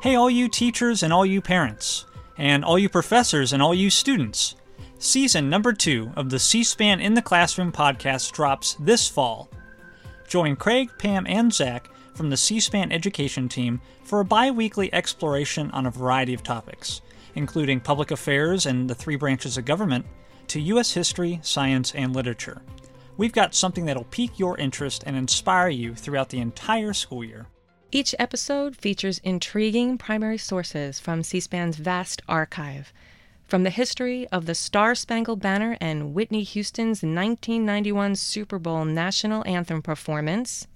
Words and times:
Hey, 0.00 0.14
all 0.14 0.30
you 0.30 0.48
teachers 0.48 1.02
and 1.02 1.12
all 1.12 1.26
you 1.26 1.42
parents, 1.42 2.06
and 2.38 2.64
all 2.64 2.78
you 2.78 2.88
professors 2.88 3.52
and 3.52 3.62
all 3.62 3.74
you 3.74 3.90
students. 3.90 4.54
Season 4.98 5.50
number 5.50 5.74
two 5.74 6.10
of 6.16 6.30
the 6.30 6.38
C 6.38 6.64
SPAN 6.64 7.00
in 7.00 7.12
the 7.12 7.20
Classroom 7.20 7.70
podcast 7.70 8.32
drops 8.32 8.78
this 8.80 9.06
fall. 9.08 9.50
Join 10.26 10.56
Craig, 10.56 10.88
Pam, 10.96 11.26
and 11.26 11.52
Zach 11.52 11.90
from 12.14 12.30
the 12.30 12.38
C 12.38 12.60
SPAN 12.60 12.92
education 12.92 13.46
team 13.46 13.78
for 14.02 14.20
a 14.20 14.24
bi 14.24 14.50
weekly 14.50 14.90
exploration 14.94 15.70
on 15.72 15.84
a 15.84 15.90
variety 15.90 16.32
of 16.32 16.42
topics, 16.42 17.02
including 17.34 17.78
public 17.78 18.10
affairs 18.10 18.64
and 18.64 18.88
the 18.88 18.94
three 18.94 19.16
branches 19.16 19.58
of 19.58 19.66
government, 19.66 20.06
to 20.46 20.62
U.S. 20.62 20.94
history, 20.94 21.40
science, 21.42 21.94
and 21.94 22.16
literature. 22.16 22.62
We've 23.18 23.34
got 23.34 23.54
something 23.54 23.84
that'll 23.84 24.04
pique 24.04 24.38
your 24.38 24.56
interest 24.56 25.04
and 25.06 25.14
inspire 25.14 25.68
you 25.68 25.94
throughout 25.94 26.30
the 26.30 26.40
entire 26.40 26.94
school 26.94 27.22
year. 27.22 27.48
Each 27.92 28.14
episode 28.20 28.76
features 28.76 29.18
intriguing 29.24 29.98
primary 29.98 30.38
sources 30.38 31.00
from 31.00 31.24
C 31.24 31.40
SPAN's 31.40 31.74
vast 31.74 32.22
archive. 32.28 32.92
From 33.48 33.64
the 33.64 33.70
history 33.70 34.28
of 34.28 34.46
the 34.46 34.54
Star 34.54 34.94
Spangled 34.94 35.40
Banner 35.40 35.76
and 35.80 36.14
Whitney 36.14 36.44
Houston's 36.44 37.02
1991 37.02 38.14
Super 38.14 38.60
Bowl 38.60 38.84
national 38.84 39.44
anthem 39.44 39.82
performance. 39.82 40.68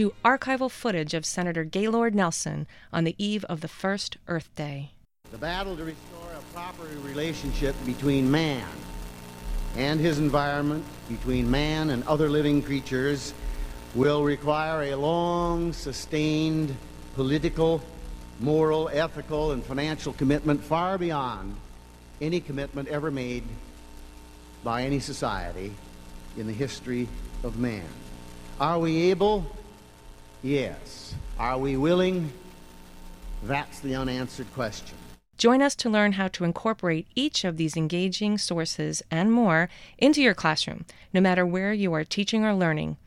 To 0.00 0.14
archival 0.24 0.70
footage 0.70 1.12
of 1.12 1.26
Senator 1.26 1.62
Gaylord 1.62 2.14
Nelson 2.14 2.66
on 2.90 3.04
the 3.04 3.14
eve 3.18 3.44
of 3.50 3.60
the 3.60 3.68
first 3.68 4.16
Earth 4.28 4.48
Day. 4.54 4.92
The 5.30 5.36
battle 5.36 5.76
to 5.76 5.84
restore 5.84 6.32
a 6.32 6.54
proper 6.54 6.84
relationship 7.02 7.76
between 7.84 8.30
man 8.30 8.66
and 9.76 10.00
his 10.00 10.18
environment, 10.18 10.86
between 11.06 11.50
man 11.50 11.90
and 11.90 12.02
other 12.04 12.30
living 12.30 12.62
creatures, 12.62 13.34
will 13.94 14.24
require 14.24 14.84
a 14.84 14.94
long, 14.94 15.74
sustained 15.74 16.74
political, 17.14 17.82
moral, 18.38 18.88
ethical, 18.90 19.52
and 19.52 19.62
financial 19.62 20.14
commitment 20.14 20.64
far 20.64 20.96
beyond 20.96 21.54
any 22.22 22.40
commitment 22.40 22.88
ever 22.88 23.10
made 23.10 23.44
by 24.64 24.84
any 24.84 24.98
society 24.98 25.74
in 26.38 26.46
the 26.46 26.54
history 26.54 27.06
of 27.44 27.58
man. 27.58 27.84
Are 28.58 28.78
we 28.78 29.10
able 29.10 29.44
Yes. 30.42 31.14
Are 31.38 31.58
we 31.58 31.76
willing? 31.76 32.32
That's 33.42 33.80
the 33.80 33.94
unanswered 33.94 34.52
question. 34.54 34.96
Join 35.36 35.62
us 35.62 35.74
to 35.76 35.90
learn 35.90 36.12
how 36.12 36.28
to 36.28 36.44
incorporate 36.44 37.06
each 37.14 37.44
of 37.44 37.56
these 37.56 37.76
engaging 37.76 38.36
sources 38.36 39.02
and 39.10 39.32
more 39.32 39.70
into 39.96 40.20
your 40.20 40.34
classroom, 40.34 40.84
no 41.14 41.20
matter 41.20 41.46
where 41.46 41.72
you 41.72 41.92
are 41.94 42.04
teaching 42.04 42.44
or 42.44 42.54
learning. 42.54 42.98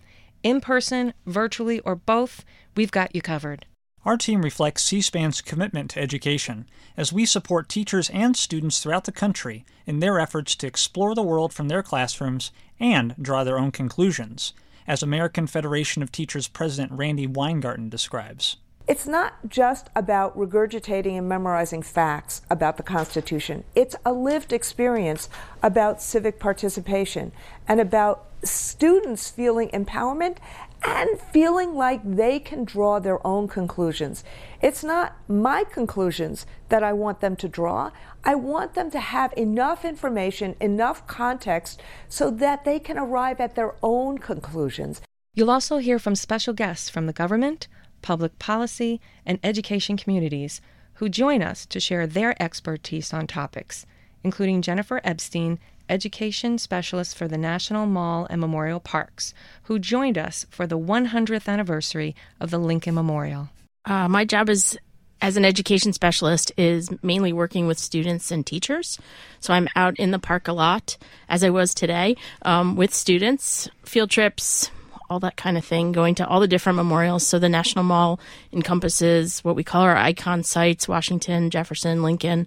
In 0.41 0.59
person, 0.59 1.13
virtually, 1.25 1.79
or 1.81 1.95
both, 1.95 2.43
we've 2.75 2.91
got 2.91 3.15
you 3.15 3.21
covered. 3.21 3.65
Our 4.03 4.17
team 4.17 4.41
reflects 4.41 4.83
C 4.83 5.01
SPAN's 5.01 5.41
commitment 5.41 5.91
to 5.91 6.01
education 6.01 6.67
as 6.97 7.13
we 7.13 7.25
support 7.25 7.69
teachers 7.69 8.09
and 8.09 8.35
students 8.35 8.79
throughout 8.79 9.05
the 9.05 9.11
country 9.11 9.65
in 9.85 9.99
their 9.99 10.19
efforts 10.19 10.55
to 10.55 10.67
explore 10.67 11.15
the 11.15 11.23
world 11.23 11.53
from 11.53 11.67
their 11.67 11.83
classrooms 11.83 12.51
and 12.79 13.15
draw 13.21 13.43
their 13.43 13.59
own 13.59 13.71
conclusions 13.71 14.53
as 14.87 15.03
American 15.03 15.47
Federation 15.47 16.03
of 16.03 16.11
Teachers 16.11 16.47
President 16.47 16.91
Randi 16.91 17.27
Weingarten 17.27 17.89
describes. 17.89 18.57
It's 18.85 19.07
not 19.07 19.47
just 19.47 19.89
about 19.95 20.37
regurgitating 20.37 21.17
and 21.17 21.29
memorizing 21.29 21.81
facts 21.81 22.41
about 22.49 22.75
the 22.75 22.83
Constitution. 22.83 23.63
It's 23.75 23.95
a 24.05 24.11
lived 24.11 24.51
experience 24.51 25.29
about 25.61 26.01
civic 26.01 26.37
participation 26.37 27.31
and 27.65 27.79
about 27.79 28.25
students 28.43 29.29
feeling 29.29 29.69
empowerment 29.69 30.37
and 30.83 31.19
feeling 31.31 31.75
like 31.75 32.01
they 32.03 32.39
can 32.39 32.65
draw 32.65 32.99
their 32.99 33.25
own 33.25 33.47
conclusions. 33.47 34.23
It's 34.61 34.83
not 34.83 35.15
my 35.27 35.63
conclusions 35.63 36.45
that 36.69 36.83
I 36.83 36.93
want 36.93 37.21
them 37.21 37.35
to 37.37 37.47
draw. 37.47 37.91
I 38.23 38.35
want 38.35 38.73
them 38.73 38.91
to 38.91 38.99
have 38.99 39.33
enough 39.37 39.85
information, 39.85 40.55
enough 40.59 41.07
context, 41.07 41.81
so 42.09 42.29
that 42.31 42.65
they 42.65 42.79
can 42.79 42.97
arrive 42.97 43.39
at 43.39 43.55
their 43.55 43.75
own 43.81 44.17
conclusions. 44.17 45.01
You'll 45.33 45.51
also 45.51 45.77
hear 45.77 45.99
from 45.99 46.15
special 46.15 46.53
guests 46.53 46.89
from 46.89 47.07
the 47.07 47.13
government, 47.13 47.67
public 48.01 48.37
policy, 48.37 48.99
and 49.25 49.39
education 49.43 49.97
communities 49.97 50.61
who 50.95 51.09
join 51.09 51.41
us 51.41 51.65
to 51.67 51.79
share 51.79 52.05
their 52.05 52.41
expertise 52.41 53.13
on 53.13 53.25
topics, 53.25 53.85
including 54.23 54.61
Jennifer 54.61 55.01
Epstein, 55.03 55.59
education 55.89 56.57
specialist 56.57 57.17
for 57.17 57.27
the 57.27 57.37
National 57.37 57.85
Mall 57.85 58.27
and 58.29 58.39
Memorial 58.39 58.79
Parks, 58.79 59.33
who 59.63 59.79
joined 59.79 60.17
us 60.17 60.45
for 60.49 60.67
the 60.67 60.77
100th 60.77 61.47
anniversary 61.47 62.15
of 62.39 62.51
the 62.51 62.57
Lincoln 62.57 62.95
Memorial. 62.95 63.49
Uh, 63.85 64.07
my 64.07 64.25
job 64.25 64.49
is 64.49 64.77
as 65.23 65.37
an 65.37 65.45
education 65.45 65.93
specialist 65.93 66.51
is 66.57 66.89
mainly 67.01 67.31
working 67.31 67.65
with 67.65 67.79
students 67.79 68.29
and 68.29 68.45
teachers. 68.45 68.99
So 69.39 69.53
I'm 69.53 69.69
out 69.73 69.97
in 69.97 70.11
the 70.11 70.19
park 70.19 70.49
a 70.49 70.53
lot, 70.53 70.97
as 71.29 71.45
I 71.45 71.49
was 71.49 71.73
today, 71.73 72.17
um, 72.41 72.75
with 72.75 72.93
students, 72.93 73.69
field 73.85 74.09
trips, 74.09 74.69
all 75.09 75.21
that 75.21 75.37
kind 75.37 75.57
of 75.57 75.63
thing, 75.63 75.93
going 75.93 76.15
to 76.15 76.27
all 76.27 76.41
the 76.41 76.47
different 76.47 76.75
memorials. 76.75 77.25
So 77.25 77.39
the 77.39 77.47
National 77.47 77.85
Mall 77.85 78.19
encompasses 78.51 79.39
what 79.45 79.55
we 79.55 79.63
call 79.63 79.83
our 79.83 79.95
icon 79.95 80.43
sites 80.43 80.89
Washington, 80.89 81.49
Jefferson, 81.49 82.03
Lincoln, 82.03 82.45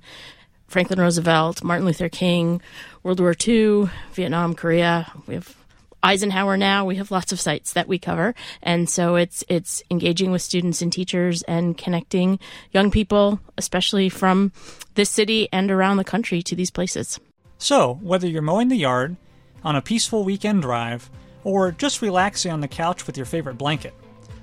Franklin 0.67 1.01
Roosevelt, 1.01 1.63
Martin 1.63 1.87
Luther 1.87 2.09
King, 2.09 2.61
World 3.03 3.21
War 3.21 3.35
II, 3.47 3.89
Vietnam, 4.13 4.55
Korea. 4.55 5.13
We 5.27 5.35
have 5.35 5.57
Eisenhower 6.03 6.57
now. 6.57 6.85
We 6.85 6.97
have 6.97 7.11
lots 7.11 7.33
of 7.33 7.41
sites 7.41 7.73
that 7.73 7.89
we 7.89 7.99
cover, 7.99 8.35
and 8.63 8.89
so 8.89 9.17
it's 9.17 9.43
it's 9.49 9.83
engaging 9.91 10.31
with 10.31 10.43
students 10.43 10.81
and 10.83 10.93
teachers 10.93 11.43
and 11.43 11.77
connecting 11.77 12.39
young 12.71 12.91
people, 12.91 13.41
especially 13.59 14.09
from 14.09 14.53
this 14.95 15.11
city 15.11 15.49
and 15.53 15.71
around 15.71 15.97
the 15.97 16.05
country, 16.05 16.43
to 16.43 16.55
these 16.55 16.71
places. 16.71 17.19
So, 17.59 17.99
whether 18.03 18.29
you're 18.29 18.43
mowing 18.43 18.69
the 18.69 18.77
yard, 18.77 19.17
on 19.65 19.75
a 19.75 19.83
peaceful 19.83 20.23
weekend 20.23 20.63
drive, 20.63 21.11
or 21.43 21.73
just 21.73 22.03
relaxing 22.03 22.53
on 22.53 22.61
the 22.61 22.69
couch 22.69 23.07
with 23.07 23.17
your 23.17 23.27
favorite 23.27 23.59
blanket, 23.59 23.95